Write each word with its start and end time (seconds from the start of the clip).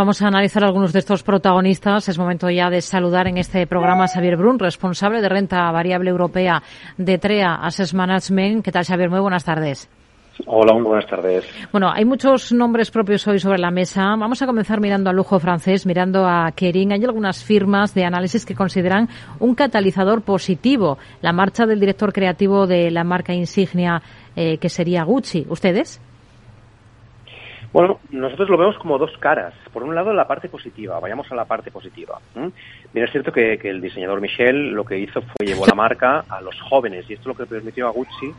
Vamos 0.00 0.22
a 0.22 0.28
analizar 0.28 0.64
algunos 0.64 0.94
de 0.94 0.98
estos 0.98 1.22
protagonistas. 1.22 2.08
Es 2.08 2.16
momento 2.16 2.48
ya 2.48 2.70
de 2.70 2.80
saludar 2.80 3.28
en 3.28 3.36
este 3.36 3.66
programa 3.66 4.04
a 4.04 4.08
Xavier 4.08 4.38
Brun, 4.38 4.58
responsable 4.58 5.20
de 5.20 5.28
renta 5.28 5.70
variable 5.72 6.08
europea 6.08 6.62
de 6.96 7.18
TREA 7.18 7.56
Assess 7.56 7.92
Management. 7.92 8.64
¿Qué 8.64 8.72
tal, 8.72 8.86
Xavier? 8.86 9.10
Muy 9.10 9.20
buenas 9.20 9.44
tardes. 9.44 9.90
Hola, 10.46 10.72
buenas 10.72 11.06
tardes. 11.06 11.44
Bueno, 11.70 11.92
hay 11.92 12.06
muchos 12.06 12.50
nombres 12.50 12.90
propios 12.90 13.28
hoy 13.28 13.38
sobre 13.40 13.58
la 13.58 13.70
mesa. 13.70 14.16
Vamos 14.16 14.40
a 14.40 14.46
comenzar 14.46 14.80
mirando 14.80 15.10
al 15.10 15.16
lujo 15.16 15.38
francés, 15.38 15.84
mirando 15.84 16.26
a 16.26 16.50
Kering. 16.52 16.92
Hay 16.92 17.04
algunas 17.04 17.44
firmas 17.44 17.92
de 17.92 18.06
análisis 18.06 18.46
que 18.46 18.54
consideran 18.54 19.06
un 19.38 19.54
catalizador 19.54 20.22
positivo 20.22 20.96
la 21.20 21.34
marcha 21.34 21.66
del 21.66 21.78
director 21.78 22.14
creativo 22.14 22.66
de 22.66 22.90
la 22.90 23.04
marca 23.04 23.34
insignia 23.34 24.00
eh, 24.34 24.56
que 24.56 24.70
sería 24.70 25.04
Gucci. 25.04 25.44
¿Ustedes? 25.50 26.00
Bueno, 27.72 28.00
nosotros 28.10 28.48
lo 28.48 28.56
vemos 28.56 28.76
como 28.78 28.98
dos 28.98 29.16
caras. 29.18 29.54
Por 29.72 29.84
un 29.84 29.94
lado, 29.94 30.12
la 30.12 30.26
parte 30.26 30.48
positiva. 30.48 30.98
Vayamos 30.98 31.30
a 31.30 31.36
la 31.36 31.44
parte 31.44 31.70
positiva. 31.70 32.18
Bien, 32.34 32.52
es 33.06 33.10
cierto 33.12 33.32
que, 33.32 33.54
el 33.62 33.80
diseñador 33.80 34.20
Michel 34.20 34.70
lo 34.72 34.84
que 34.84 34.98
hizo 34.98 35.22
fue 35.22 35.46
llevó 35.46 35.66
la 35.66 35.74
marca 35.74 36.24
a 36.28 36.40
los 36.40 36.60
jóvenes 36.62 37.08
y 37.08 37.14
esto 37.14 37.30
es 37.30 37.38
lo 37.38 37.44
que 37.44 37.48
permitió 37.48 37.86
a 37.86 37.90
Gucci 37.90 38.32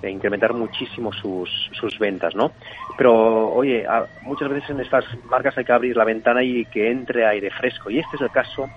de 0.00 0.10
incrementar 0.10 0.54
muchísimo 0.54 1.12
sus, 1.12 1.50
sus 1.72 1.98
ventas, 1.98 2.34
¿no? 2.34 2.52
Pero, 2.96 3.52
oye, 3.52 3.84
muchas 4.22 4.48
veces 4.48 4.70
en 4.70 4.80
estas 4.80 5.04
marcas 5.24 5.58
hay 5.58 5.64
que 5.64 5.72
abrir 5.72 5.96
la 5.96 6.04
ventana 6.04 6.42
y 6.42 6.64
que 6.66 6.90
entre 6.90 7.26
aire 7.26 7.50
fresco. 7.50 7.90
Y 7.90 7.98
este 7.98 8.16
es 8.16 8.22
el 8.22 8.30
caso 8.30 8.68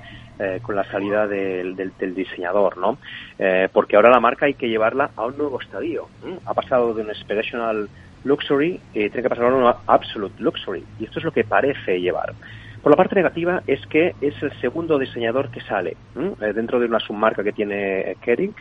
eh, 0.44 0.60
con 0.62 0.76
la 0.76 0.84
salida 0.86 1.28
del, 1.28 1.76
del, 1.76 2.16
diseñador, 2.16 2.78
¿no? 2.78 2.98
Eh, 3.38 3.70
porque 3.72 3.96
ahora 3.96 4.10
la 4.10 4.20
marca 4.20 4.48
hay 4.48 4.56
que 4.56 4.70
llevarla 4.70 5.12
a 5.16 5.26
un 5.26 5.38
nuevo 5.38 5.62
estadio. 5.62 6.08
Ha 6.46 6.54
pasado 6.56 6.96
de 6.96 7.04
un 7.04 7.12
aspirational 7.12 7.88
luxury 8.24 8.80
y 8.94 9.10
tiene 9.10 9.22
que 9.22 9.30
pasar 9.30 9.46
a 9.46 9.56
un 9.56 9.72
absolute 9.86 10.42
luxury. 10.42 10.84
Y 11.00 11.06
esto 11.06 11.20
es 11.20 11.26
lo 11.26 11.32
que 11.32 11.44
parece 11.44 12.02
llevar. 12.02 12.34
Por 12.82 12.92
la 12.92 12.98
parte 12.98 13.14
negativa 13.14 13.62
es 13.68 13.86
que 13.86 14.16
es 14.22 14.42
el 14.42 14.52
segundo 14.60 14.98
diseñador 14.98 15.52
que 15.52 15.62
sale 15.62 15.96
eh, 16.16 16.54
dentro 16.54 16.80
de 16.80 16.88
una 16.88 17.00
submarca 17.00 17.44
que 17.44 17.52
tiene 17.52 18.18
Kering 18.22 18.56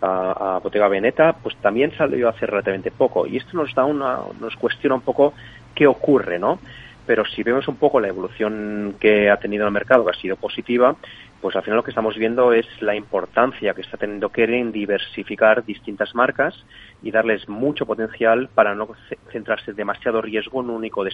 a, 0.00 0.60
Bottega 0.62 0.88
Veneta, 0.88 1.34
pues 1.34 1.54
también 1.56 1.92
salió 1.96 2.30
hace 2.30 2.46
relativamente 2.46 2.90
poco. 2.90 3.26
Y 3.26 3.36
esto 3.36 3.56
nos 3.58 3.74
da 3.74 3.84
una, 3.84 4.20
nos 4.40 4.56
cuestiona 4.56 4.94
un 4.94 5.02
poco 5.02 5.34
qué 5.74 5.86
ocurre, 5.86 6.38
¿no? 6.38 6.58
Pero 7.06 7.24
si 7.24 7.42
vemos 7.42 7.68
un 7.68 7.76
poco 7.76 8.00
la 8.00 8.08
evolución 8.08 8.96
que 8.98 9.30
ha 9.30 9.36
tenido 9.36 9.64
el 9.66 9.72
mercado, 9.72 10.04
que 10.04 10.10
ha 10.10 10.20
sido 10.20 10.36
positiva, 10.36 10.96
pues 11.40 11.54
al 11.54 11.62
final 11.62 11.76
lo 11.76 11.82
que 11.82 11.90
estamos 11.90 12.16
viendo 12.16 12.52
es 12.52 12.66
la 12.80 12.94
importancia 12.94 13.74
que 13.74 13.82
está 13.82 13.96
teniendo 13.96 14.30
Kering 14.30 14.72
diversificar 14.72 15.64
distintas 15.64 16.14
marcas 16.14 16.54
y 17.02 17.10
darles 17.10 17.48
mucho 17.48 17.86
potencial 17.86 18.48
para 18.54 18.74
no 18.74 18.88
centrarse 19.30 19.72
demasiado 19.72 20.22
riesgo 20.22 20.60
en 20.60 20.70
un 20.70 20.76
único 20.76 21.06
eh, 21.06 21.12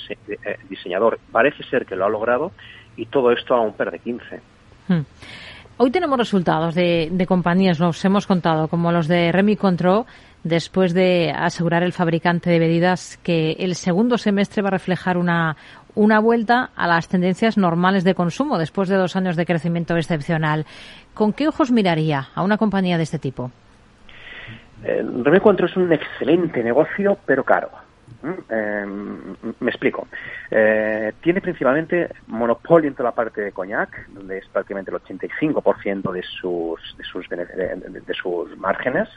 diseñador. 0.69 1.19
Parece 1.31 1.63
ser 1.65 1.87
que 1.87 1.97
lo 1.97 2.05
ha 2.05 2.09
logrado 2.09 2.53
y 2.97 3.07
todo 3.07 3.33
esto 3.33 3.55
a 3.55 3.61
un 3.61 3.75
PER 3.75 3.91
de 3.91 3.99
15. 3.99 4.41
Hoy 5.79 5.91
tenemos 5.91 6.19
resultados 6.19 6.75
de, 6.75 7.25
compañías, 7.27 7.81
nos 7.81 8.05
hemos 8.05 8.27
contado, 8.27 8.69
como 8.69 8.93
los 8.93 9.09
de 9.09 9.33
Remy 9.33 9.57
Control, 9.57 10.05
después 10.45 10.93
de 10.93 11.33
asegurar 11.35 11.83
el 11.83 11.93
fabricante 11.93 12.51
de 12.51 12.59
bebidas 12.59 13.19
que 13.23 13.53
el 13.53 13.75
segundo 13.75 14.19
semestre 14.19 14.63
va 14.63 14.69
a 14.69 14.73
reflejar 14.73 15.17
una, 15.17 15.57
una 15.95 16.21
vuelta 16.21 16.71
a 16.75 16.87
las 16.87 17.09
tendencias 17.09 17.59
normales 17.59 18.05
de 18.05 18.15
consumo 18.15 18.59
después 18.59 18.89
de 18.89 18.97
dos 18.97 19.17
años 19.17 19.37
de 19.37 19.47
crecimiento 19.47 19.97
excepcional. 19.97 20.67
¿Con 21.15 21.33
qué 21.33 21.49
ojos 21.49 21.71
miraría 21.71 22.29
a 22.35 22.43
una 22.43 22.57
compañía 22.57 22.97
de 22.97 23.03
este 23.03 23.19
tipo? 23.19 23.51
Eh, 24.85 25.05
Control 25.43 25.71
es 25.71 25.77
un 25.77 25.93
excelente 25.93 26.63
negocio, 26.63 27.19
pero 27.27 27.45
caro. 27.45 27.71
Mm, 28.23 28.31
eh, 28.49 28.87
me 29.61 29.71
explico. 29.71 30.07
Eh, 30.51 31.13
tiene 31.21 31.41
principalmente 31.41 32.09
monopolio 32.29 32.89
en 32.89 32.95
toda 32.95 33.11
la 33.11 33.15
parte 33.15 33.41
de 33.41 33.53
coñac, 33.53 34.09
donde 34.09 34.39
es 34.39 34.49
prácticamente 34.49 34.91
el 34.91 34.99
85% 34.99 36.13
de 36.13 36.23
sus, 36.23 36.97
de 36.97 37.05
sus, 37.05 37.29
de, 37.29 38.15
sus 38.15 38.57
márgenes. 38.59 39.09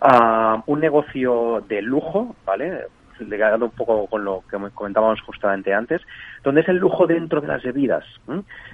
Ah, 0.00 0.62
un 0.66 0.80
negocio 0.80 1.62
de 1.68 1.82
lujo, 1.82 2.34
¿vale? 2.44 2.86
Ligado 3.20 3.64
un 3.64 3.70
poco 3.70 4.06
con 4.06 4.24
lo 4.24 4.42
que 4.50 4.58
comentábamos 4.74 5.20
justamente 5.22 5.72
antes, 5.72 6.02
donde 6.42 6.62
es 6.62 6.68
el 6.68 6.76
lujo 6.76 7.06
dentro 7.06 7.40
de 7.40 7.48
las 7.48 7.62
bebidas. 7.62 8.04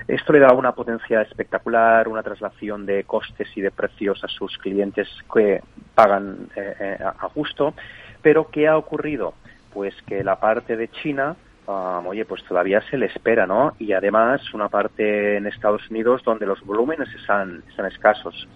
Esto 0.09 0.33
le 0.33 0.41
da 0.41 0.53
una 0.53 0.73
potencia 0.73 1.23
espectacular, 1.23 2.09
una 2.09 2.23
traslación 2.23 2.87
de 2.87 3.05
costes 3.05 3.49
y 3.57 3.61
de 3.61 3.71
precios 3.71 4.23
a 4.25 4.29
sus 4.29 4.57
clientes 4.59 5.09
que 5.33 5.63
pagan 5.95 6.49
eh, 6.57 6.99
a 7.01 7.27
gusto 7.35 7.75
pero 8.23 8.51
¿qué 8.51 8.69
ha 8.69 8.77
ocurrido? 8.77 9.35
Pues 9.73 9.95
que 10.07 10.25
la 10.25 10.39
parte 10.41 10.77
de 10.77 10.89
China, 10.89 11.37
um, 11.67 12.07
oye, 12.07 12.25
pues 12.25 12.45
todavía 12.45 12.83
se 12.91 12.99
le 12.99 13.07
espera, 13.07 13.47
¿no? 13.47 13.75
Y 13.79 13.93
además 13.93 14.43
una 14.53 14.69
parte 14.69 15.37
en 15.37 15.47
Estados 15.47 15.89
Unidos 15.91 16.23
donde 16.25 16.47
los 16.47 16.61
volúmenes 16.65 17.09
están 17.15 17.63
escasos. 17.89 18.49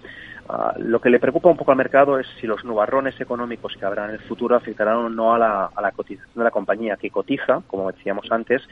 Uh, 0.49 0.79
lo 0.79 1.01
que 1.01 1.09
le 1.09 1.19
preocupa 1.19 1.49
un 1.49 1.57
poco 1.57 1.71
al 1.71 1.79
mercado 1.79 2.19
es 2.19 2.27
si 2.39 2.47
los 2.47 2.65
nubarrones 2.65 3.19
económicos 3.19 3.75
que 3.79 3.87
habrá 3.87 4.05
en 4.05 4.11
el 4.11 4.21
futuro 4.21 4.55
afectarán 4.57 4.97
o 4.97 5.09
no 5.09 5.35
a 5.35 5.39
la, 5.39 5.71
a 5.75 5.81
la 5.81 5.91
cotización 5.93 6.35
de 6.35 6.45
la 6.45 6.51
compañía 6.51 6.97
que 6.97 7.11
cotiza, 7.11 7.63
como 7.67 7.91
decíamos 7.91 8.31
antes, 8.31 8.63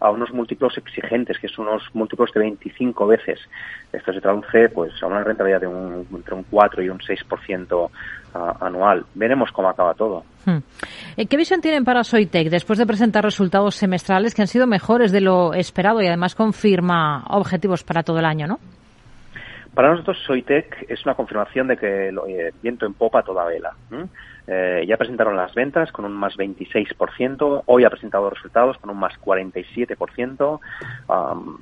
a 0.00 0.10
unos 0.10 0.32
múltiplos 0.32 0.76
exigentes, 0.78 1.38
que 1.38 1.48
son 1.48 1.68
unos 1.68 1.84
múltiplos 1.92 2.32
de 2.32 2.40
25 2.40 3.06
veces. 3.06 3.38
Esto 3.92 4.12
se 4.12 4.20
traduce 4.20 4.68
pues, 4.70 4.92
a 5.02 5.06
una 5.06 5.22
rentabilidad 5.22 5.60
de 5.60 5.66
un, 5.66 6.06
entre 6.12 6.34
un 6.34 6.44
4 6.44 6.82
y 6.82 6.88
un 6.88 6.98
6% 6.98 7.90
anual. 8.60 9.04
Veremos 9.14 9.50
cómo 9.52 9.68
acaba 9.68 9.94
todo. 9.94 10.24
Hmm. 10.46 10.58
Eh, 11.16 11.26
¿Qué 11.26 11.36
visión 11.36 11.60
tienen 11.60 11.84
para 11.84 12.04
Soitec 12.04 12.48
después 12.48 12.78
de 12.78 12.86
presentar 12.86 13.24
resultados 13.24 13.74
semestrales 13.74 14.34
que 14.34 14.42
han 14.42 14.48
sido 14.48 14.66
mejores 14.66 15.12
de 15.12 15.20
lo 15.20 15.52
esperado 15.52 16.00
y 16.00 16.06
además 16.06 16.34
confirma 16.34 17.24
objetivos 17.28 17.84
para 17.84 18.02
todo 18.02 18.18
el 18.18 18.24
año, 18.24 18.46
no? 18.46 18.58
Para 19.74 19.90
nosotros 19.90 20.18
Soitec 20.26 20.86
es 20.88 21.04
una 21.04 21.14
confirmación 21.14 21.68
de 21.68 21.76
que 21.76 22.08
el 22.08 22.18
eh, 22.28 22.52
viento 22.60 22.86
en 22.86 22.94
popa 22.94 23.22
toda 23.22 23.44
vela. 23.44 23.72
Eh, 24.46 24.84
ya 24.86 24.96
presentaron 24.96 25.36
las 25.36 25.54
ventas 25.54 25.92
con 25.92 26.04
un 26.04 26.12
más 26.12 26.36
26%, 26.36 27.62
hoy 27.66 27.84
ha 27.84 27.90
presentado 27.90 28.28
resultados 28.30 28.78
con 28.78 28.90
un 28.90 28.98
más 28.98 29.12
47%, 29.20 30.60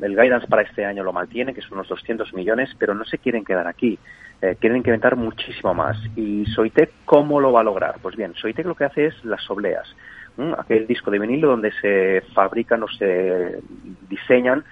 el 0.01 0.17
guidance 0.17 0.47
para 0.47 0.63
este 0.63 0.87
año 0.87 1.05
lo 1.05 1.13
mantiene, 1.13 1.53
que 1.53 1.61
son 1.61 1.75
unos 1.75 1.89
200 1.89 2.33
millones, 2.33 2.71
pero 2.79 2.95
no 2.95 3.05
se 3.05 3.19
quieren 3.19 3.45
quedar 3.45 3.67
aquí. 3.67 3.99
Eh, 4.41 4.57
quieren 4.59 4.79
incrementar 4.79 5.17
muchísimo 5.17 5.75
más. 5.75 5.99
¿Y 6.17 6.47
Soitec 6.47 6.91
cómo 7.05 7.41
lo 7.41 7.53
va 7.53 7.61
a 7.61 7.65
lograr? 7.65 7.97
Pues 8.01 8.17
bien, 8.17 8.35
Soitec 8.35 8.65
lo 8.65 8.77
que 8.77 8.85
hace 8.85 9.07
es 9.07 9.25
las 9.25 9.51
obleas, 9.51 9.87
aquel 10.57 10.87
disco 10.87 11.11
de 11.11 11.19
vinilo 11.19 11.49
donde 11.49 11.73
se 11.81 12.23
fabrican 12.33 12.83
o 12.85 12.89
se 12.89 13.61
diseñan 14.09 14.65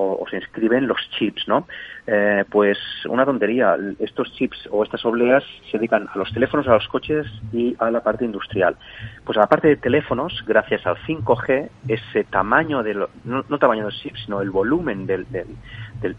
o, 0.00 0.26
se 0.28 0.36
inscriben 0.36 0.86
los 0.86 0.98
chips, 1.10 1.46
¿no? 1.46 1.66
Eh, 2.06 2.44
pues 2.50 2.78
una 3.08 3.24
tontería. 3.24 3.76
Estos 3.98 4.32
chips 4.32 4.68
o 4.70 4.82
estas 4.82 5.04
obleas 5.04 5.44
se 5.70 5.78
dedican 5.78 6.08
a 6.12 6.18
los 6.18 6.32
teléfonos, 6.32 6.66
a 6.68 6.74
los 6.74 6.88
coches 6.88 7.26
y 7.52 7.76
a 7.78 7.90
la 7.90 8.02
parte 8.02 8.24
industrial. 8.24 8.76
Pues 9.24 9.36
a 9.36 9.42
la 9.42 9.46
parte 9.46 9.68
de 9.68 9.76
teléfonos, 9.76 10.42
gracias 10.46 10.86
al 10.86 10.96
5G, 10.96 11.68
ese 11.88 12.24
tamaño 12.24 12.82
de 12.82 13.06
no, 13.24 13.58
tamaño 13.58 13.84
del 13.84 13.94
chip, 13.94 14.16
sino 14.24 14.40
el 14.40 14.50
volumen 14.50 15.06
del, 15.06 15.26
del, 15.30 15.48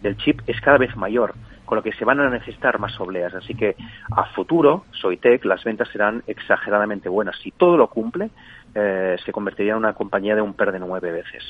del 0.00 0.16
chip 0.18 0.40
es 0.46 0.60
cada 0.60 0.78
vez 0.78 0.96
mayor 0.96 1.34
con 1.72 1.76
lo 1.76 1.82
que 1.82 1.92
se 1.92 2.04
van 2.04 2.20
a 2.20 2.28
necesitar 2.28 2.78
más 2.78 3.00
obleas. 3.00 3.34
Así 3.34 3.54
que 3.54 3.76
a 4.14 4.26
futuro, 4.34 4.84
Soitec, 4.90 5.42
las 5.46 5.64
ventas 5.64 5.88
serán 5.88 6.22
exageradamente 6.26 7.08
buenas. 7.08 7.34
Si 7.42 7.50
todo 7.50 7.78
lo 7.78 7.88
cumple, 7.88 8.28
eh, 8.74 9.16
se 9.24 9.32
convertiría 9.32 9.72
en 9.72 9.78
una 9.78 9.94
compañía 9.94 10.34
de 10.34 10.42
un 10.42 10.52
PER 10.52 10.72
de 10.72 10.78
nueve 10.78 11.10
veces. 11.12 11.42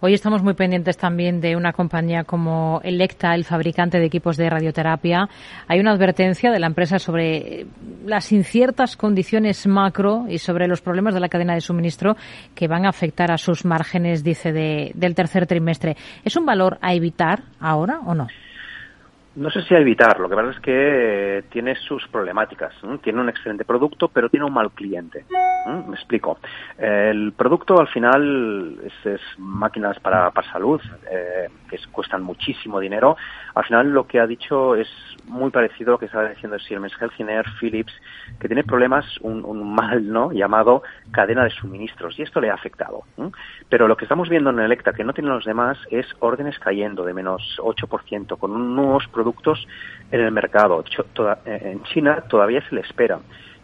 Hoy 0.00 0.12
estamos 0.12 0.42
muy 0.42 0.52
pendientes 0.52 0.98
también 0.98 1.40
de 1.40 1.56
una 1.56 1.72
compañía 1.72 2.24
como 2.24 2.82
Electa, 2.84 3.34
el 3.34 3.46
fabricante 3.46 3.98
de 3.98 4.04
equipos 4.04 4.36
de 4.36 4.50
radioterapia. 4.50 5.30
Hay 5.66 5.80
una 5.80 5.92
advertencia 5.92 6.50
de 6.50 6.58
la 6.58 6.66
empresa 6.66 6.98
sobre 6.98 7.64
las 8.04 8.32
inciertas 8.32 8.98
condiciones 8.98 9.66
macro 9.66 10.26
y 10.28 10.36
sobre 10.36 10.68
los 10.68 10.82
problemas 10.82 11.14
de 11.14 11.20
la 11.20 11.30
cadena 11.30 11.54
de 11.54 11.62
suministro 11.62 12.16
que 12.54 12.68
van 12.68 12.84
a 12.84 12.90
afectar 12.90 13.32
a 13.32 13.38
sus 13.38 13.64
márgenes, 13.64 14.22
dice, 14.22 14.52
del 14.52 15.14
tercer 15.14 15.46
trimestre. 15.46 15.96
¿Es 16.22 16.36
un 16.36 16.44
valor 16.44 16.76
a 16.82 16.92
evitar 16.92 17.44
ahora 17.60 18.00
o 18.04 18.14
no? 18.14 18.26
No 19.36 19.48
sé 19.48 19.62
si 19.62 19.74
a 19.74 19.78
evitar, 19.78 20.18
lo 20.18 20.28
que 20.28 20.34
pasa 20.34 20.50
es 20.50 20.58
que 20.58 20.72
eh, 21.38 21.42
tiene 21.50 21.76
sus 21.76 22.06
problemáticas. 22.08 22.74
Tiene 23.00 23.20
un 23.20 23.28
excelente 23.28 23.64
producto, 23.64 24.08
pero 24.08 24.28
tiene 24.28 24.44
un 24.44 24.52
mal 24.52 24.72
cliente. 24.72 25.24
Me 25.86 25.94
explico. 25.94 26.38
El 26.76 27.32
producto 27.32 27.78
al 27.78 27.86
final 27.88 28.80
es, 29.04 29.20
máquinas 29.38 30.00
para, 30.00 30.32
para 30.32 30.50
salud, 30.50 30.80
eh, 31.08 31.48
que 31.68 31.78
cuestan 31.92 32.22
muchísimo 32.22 32.80
dinero. 32.80 33.16
Al 33.54 33.64
final 33.64 33.90
lo 33.90 34.06
que 34.06 34.18
ha 34.18 34.26
dicho 34.26 34.74
es 34.74 34.88
muy 35.26 35.50
parecido 35.50 35.90
a 35.90 35.92
lo 35.92 35.98
que 35.98 36.06
estaba 36.06 36.28
diciendo 36.28 36.58
Siemens 36.58 36.94
Healthineers, 37.00 37.50
Philips, 37.60 37.92
que 38.38 38.48
tiene 38.48 38.64
problemas, 38.64 39.04
un, 39.20 39.44
un, 39.44 39.74
mal 39.74 40.10
no 40.10 40.32
llamado 40.32 40.82
cadena 41.10 41.44
de 41.44 41.50
suministros, 41.50 42.18
y 42.18 42.22
esto 42.22 42.40
le 42.40 42.50
ha 42.50 42.54
afectado. 42.54 43.04
Pero 43.68 43.88
lo 43.88 43.96
que 43.96 44.04
estamos 44.04 44.28
viendo 44.28 44.50
en 44.50 44.60
Electa, 44.60 44.92
que 44.92 45.04
no 45.04 45.12
tienen 45.12 45.32
los 45.32 45.44
demás, 45.44 45.78
es 45.90 46.06
órdenes 46.20 46.58
cayendo 46.58 47.04
de 47.04 47.14
menos 47.14 47.58
8%, 47.58 48.38
con 48.38 48.74
nuevos 48.74 49.06
productos 49.08 49.66
en 50.10 50.20
el 50.20 50.32
mercado. 50.32 50.84
En 51.44 51.82
China 51.84 52.24
todavía 52.28 52.66
se 52.68 52.74
le 52.74 52.82
espera. 52.82 53.20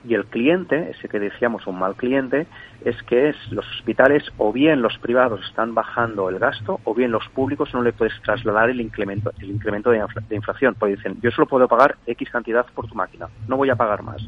Y 0.06 0.14
el 0.14 0.26
cliente, 0.26 0.90
ese 0.90 1.08
que 1.08 1.18
decíamos 1.18 1.66
un 1.66 1.78
mal 1.78 1.96
cliente, 1.96 2.46
es 2.84 3.00
que 3.02 3.30
es, 3.30 3.36
los 3.50 3.66
hospitales 3.76 4.22
o 4.38 4.52
bien 4.52 4.80
los 4.80 4.96
privados 4.98 5.40
están 5.48 5.74
bajando 5.74 6.28
el 6.28 6.38
gasto 6.38 6.80
o 6.84 6.94
bien 6.94 7.10
los 7.10 7.28
públicos 7.30 7.70
no 7.74 7.82
le 7.82 7.92
puedes 7.92 8.14
trasladar 8.22 8.70
el 8.70 8.80
incremento, 8.80 9.32
el 9.40 9.50
incremento 9.50 9.90
de, 9.90 10.04
inflación. 10.30 10.76
Porque 10.78 10.96
dicen, 10.96 11.18
yo 11.20 11.30
solo 11.30 11.48
puedo 11.48 11.66
pagar 11.66 11.96
X 12.06 12.30
cantidad 12.30 12.64
por 12.74 12.86
tu 12.86 12.94
máquina, 12.94 13.26
no 13.48 13.56
voy 13.56 13.70
a 13.70 13.74
pagar 13.74 14.02
más. 14.02 14.22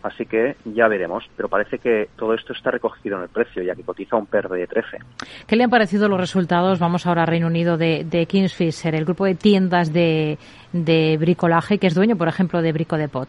Así 0.00 0.26
que 0.26 0.54
ya 0.64 0.86
veremos, 0.86 1.28
pero 1.36 1.48
parece 1.48 1.78
que 1.78 2.08
todo 2.16 2.32
esto 2.32 2.52
está 2.52 2.70
recogido 2.70 3.16
en 3.16 3.24
el 3.24 3.28
precio, 3.28 3.64
ya 3.64 3.74
que 3.74 3.82
cotiza 3.82 4.14
un 4.14 4.26
PER 4.26 4.48
de 4.48 4.66
13. 4.68 4.98
¿Qué 5.48 5.56
le 5.56 5.64
han 5.64 5.70
parecido 5.70 6.08
los 6.08 6.20
resultados? 6.20 6.78
Vamos 6.78 7.04
ahora 7.06 7.22
al 7.22 7.28
Reino 7.28 7.48
Unido 7.48 7.76
de, 7.76 8.04
de 8.04 8.26
Kingsfisher, 8.26 8.94
el 8.94 9.04
grupo 9.04 9.24
de 9.24 9.34
tiendas 9.34 9.92
de, 9.92 10.38
de 10.72 11.16
bricolaje 11.18 11.78
que 11.78 11.88
es 11.88 11.94
dueño, 11.96 12.16
por 12.16 12.28
ejemplo, 12.28 12.62
de 12.62 12.72
Brico 12.72 12.96
de 12.96 13.08
Pot. 13.08 13.28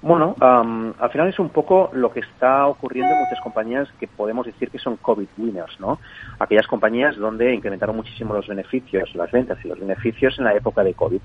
Bueno, 0.00 0.36
um, 0.40 0.92
al 0.98 1.10
final 1.10 1.28
es 1.28 1.38
un 1.40 1.48
poco 1.48 1.90
lo 1.92 2.12
que 2.12 2.20
está 2.20 2.68
ocurriendo 2.68 3.12
en 3.14 3.20
muchas 3.20 3.40
compañías 3.40 3.88
que 3.98 4.06
podemos 4.06 4.46
decir 4.46 4.70
que 4.70 4.78
son 4.78 4.96
COVID 4.96 5.26
winners, 5.36 5.80
¿no? 5.80 5.98
Aquellas 6.38 6.68
compañías 6.68 7.16
donde 7.16 7.52
incrementaron 7.52 7.96
muchísimo 7.96 8.32
los 8.32 8.46
beneficios, 8.46 9.12
las 9.16 9.32
ventas 9.32 9.58
y 9.64 9.68
los 9.68 9.80
beneficios 9.80 10.38
en 10.38 10.44
la 10.44 10.54
época 10.54 10.84
de 10.84 10.94
COVID. 10.94 11.20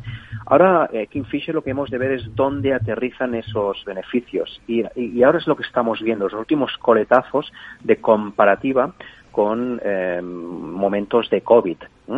Ahora, 0.48 0.90
eh, 0.92 1.06
Kingfisher 1.06 1.54
lo 1.54 1.64
que 1.64 1.70
hemos 1.70 1.92
de 1.92 2.00
ver 2.00 2.14
es 2.14 2.36
dónde 2.36 2.74
aterrizan 2.74 3.36
esos 3.36 3.86
beneficios. 3.86 4.60
Y, 4.66 4.84
y, 4.96 5.22
ahora 5.22 5.38
es 5.38 5.46
lo 5.46 5.56
que 5.56 5.64
estamos 5.64 6.02
viendo, 6.02 6.26
los 6.26 6.34
últimos 6.34 6.76
coletazos 6.80 7.54
de 7.84 7.98
comparativa 7.98 8.94
con 9.32 9.82
eh, 9.84 10.22
momentos 10.84 11.30
de 11.30 11.42
COVID. 11.42 11.78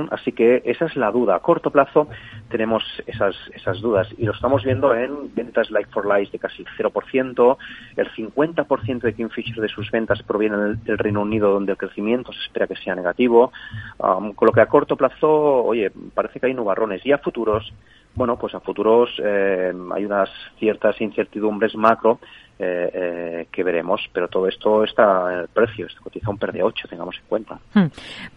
Así 0.09 0.31
que 0.31 0.63
esa 0.65 0.85
es 0.85 0.95
la 0.95 1.11
duda. 1.11 1.35
A 1.35 1.39
corto 1.39 1.69
plazo 1.69 2.07
tenemos 2.49 2.83
esas, 3.05 3.35
esas 3.53 3.79
dudas 3.79 4.07
y 4.17 4.25
lo 4.25 4.33
estamos 4.33 4.63
viendo 4.63 4.95
en 4.95 5.33
ventas 5.35 5.69
like 5.69 5.91
for 5.91 6.05
like 6.07 6.31
de 6.31 6.39
casi 6.39 6.63
el 6.63 6.91
0%. 6.91 7.57
El 7.95 8.09
50% 8.11 9.01
de 9.01 9.13
Kingfisher 9.13 9.61
de 9.61 9.69
sus 9.69 9.91
ventas 9.91 10.23
provienen 10.23 10.83
del, 10.83 10.97
Reino 10.97 11.21
Unido, 11.21 11.51
donde 11.51 11.73
el 11.73 11.77
crecimiento 11.77 12.33
se 12.33 12.39
espera 12.39 12.65
que 12.65 12.75
sea 12.75 12.95
negativo. 12.95 13.51
Um, 13.99 14.33
con 14.33 14.47
lo 14.47 14.51
que 14.51 14.61
a 14.61 14.65
corto 14.65 14.95
plazo, 14.97 15.29
oye, 15.63 15.91
parece 16.15 16.39
que 16.39 16.47
hay 16.47 16.55
nubarrones. 16.55 17.05
Y 17.05 17.11
a 17.11 17.19
futuros, 17.19 17.71
bueno, 18.15 18.37
pues 18.37 18.55
a 18.55 18.59
futuros 18.59 19.09
eh, 19.23 19.73
hay 19.93 20.05
unas 20.05 20.29
ciertas 20.57 20.99
incertidumbres 21.01 21.75
macro 21.75 22.19
eh, 22.57 22.89
eh, 22.93 23.47
que 23.51 23.63
veremos, 23.63 24.01
pero 24.13 24.29
todo 24.29 24.47
esto 24.47 24.85
está 24.85 25.33
en 25.33 25.39
el 25.39 25.47
precio, 25.49 25.87
esto 25.87 26.01
cotiza 26.01 26.29
un 26.29 26.37
PER 26.37 26.53
de 26.53 26.63
8, 26.63 26.87
tengamos 26.87 27.17
en 27.17 27.23
cuenta. 27.27 27.59
Hmm. 27.73 27.87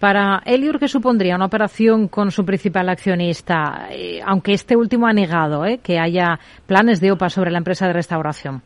Para 0.00 0.42
Elior, 0.44 0.80
¿qué 0.80 0.88
supondría 0.88 1.36
una 1.36 1.46
operación 1.46 2.08
con 2.08 2.32
su 2.32 2.44
principal 2.44 2.88
accionista, 2.88 3.86
eh, 3.92 4.20
aunque 4.26 4.54
este 4.54 4.74
último 4.74 5.06
ha 5.06 5.12
negado 5.12 5.64
eh, 5.64 5.78
que 5.80 6.00
haya 6.00 6.38
planes 6.66 7.00
de 7.00 7.12
OPA 7.12 7.28
sobre 7.28 7.52
la 7.52 7.58
empresa 7.58 7.86
de 7.86 7.92
restauración? 7.92 8.60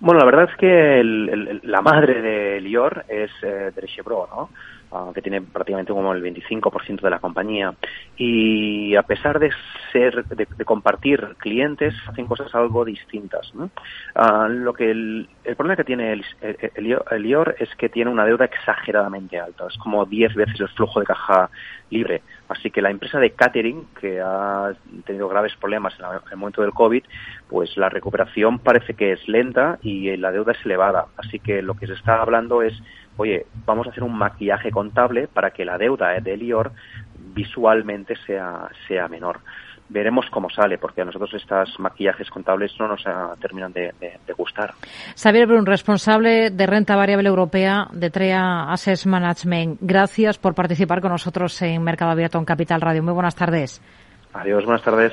Bueno, 0.00 0.20
la 0.20 0.26
verdad 0.26 0.50
es 0.50 0.56
que 0.58 1.00
el, 1.00 1.28
el, 1.28 1.60
la 1.64 1.80
madre 1.80 2.20
de 2.20 2.58
Elior 2.58 3.04
es 3.08 3.30
eh, 3.42 3.70
Derechebro, 3.74 4.28
¿no? 4.30 4.50
Uh, 4.92 5.12
que 5.12 5.22
tiene 5.22 5.40
prácticamente 5.40 5.92
como 5.92 6.12
el 6.12 6.20
25% 6.20 7.00
de 7.00 7.10
la 7.10 7.20
compañía. 7.20 7.72
Y 8.16 8.96
a 8.96 9.04
pesar 9.04 9.38
de 9.38 9.52
ser, 9.92 10.24
de, 10.24 10.48
de 10.56 10.64
compartir 10.64 11.36
clientes, 11.38 11.94
hacen 12.08 12.26
cosas 12.26 12.52
algo 12.56 12.84
distintas. 12.84 13.54
¿no? 13.54 13.70
Uh, 14.16 14.48
lo 14.48 14.72
que 14.72 14.90
el, 14.90 15.28
el, 15.44 15.54
problema 15.54 15.76
que 15.76 15.84
tiene 15.84 16.14
el, 16.14 16.24
el, 16.40 16.98
el, 17.08 17.26
IOR 17.26 17.54
es 17.60 17.72
que 17.76 17.88
tiene 17.88 18.10
una 18.10 18.24
deuda 18.24 18.46
exageradamente 18.46 19.38
alta. 19.38 19.68
Es 19.68 19.78
como 19.78 20.04
10 20.04 20.34
veces 20.34 20.58
el 20.58 20.68
flujo 20.70 20.98
de 20.98 21.06
caja 21.06 21.50
libre. 21.90 22.22
Así 22.48 22.72
que 22.72 22.82
la 22.82 22.90
empresa 22.90 23.20
de 23.20 23.30
catering, 23.30 23.86
que 24.00 24.20
ha 24.20 24.72
tenido 25.04 25.28
graves 25.28 25.54
problemas 25.60 25.94
en 26.00 26.06
el 26.32 26.36
momento 26.36 26.62
del 26.62 26.72
COVID, 26.72 27.04
pues 27.48 27.76
la 27.76 27.90
recuperación 27.90 28.58
parece 28.58 28.94
que 28.94 29.12
es 29.12 29.28
lenta 29.28 29.78
y 29.82 30.16
la 30.16 30.32
deuda 30.32 30.50
es 30.50 30.66
elevada. 30.66 31.06
Así 31.16 31.38
que 31.38 31.62
lo 31.62 31.74
que 31.74 31.86
se 31.86 31.92
está 31.92 32.20
hablando 32.20 32.62
es 32.62 32.74
oye, 33.16 33.46
vamos 33.64 33.86
a 33.86 33.90
hacer 33.90 34.02
un 34.02 34.16
maquillaje 34.16 34.70
contable 34.70 35.28
para 35.28 35.50
que 35.50 35.64
la 35.64 35.78
deuda 35.78 36.18
de 36.20 36.34
Elior 36.34 36.72
visualmente 37.34 38.16
sea, 38.26 38.68
sea 38.88 39.08
menor. 39.08 39.40
Veremos 39.88 40.26
cómo 40.30 40.48
sale, 40.50 40.78
porque 40.78 41.02
a 41.02 41.04
nosotros 41.04 41.34
estos 41.34 41.78
maquillajes 41.80 42.30
contables 42.30 42.72
no 42.78 42.86
nos 42.86 43.04
uh, 43.06 43.36
terminan 43.40 43.72
de, 43.72 43.92
de, 43.98 44.20
de, 44.24 44.32
gustar. 44.34 44.72
Xavier 45.16 45.48
Brun, 45.48 45.66
responsable 45.66 46.50
de 46.50 46.66
renta 46.66 46.94
variable 46.94 47.28
europea 47.28 47.88
de 47.92 48.08
TREA 48.08 48.70
Assets 48.70 49.06
Management. 49.06 49.78
Gracias 49.80 50.38
por 50.38 50.54
participar 50.54 51.00
con 51.00 51.10
nosotros 51.10 51.60
en 51.62 51.82
Mercado 51.82 52.12
Abierto 52.12 52.38
en 52.38 52.44
Capital 52.44 52.80
Radio. 52.80 53.02
Muy 53.02 53.14
buenas 53.14 53.34
tardes. 53.34 53.82
Adiós, 54.32 54.64
buenas 54.64 54.82
tardes. 54.82 55.12